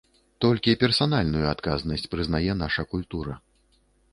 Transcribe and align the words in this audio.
Толькі 0.45 0.73
персанальную 0.83 1.45
адказнасць 1.49 2.07
прызнае 2.15 2.51
наша 2.63 2.81
культура. 2.95 3.37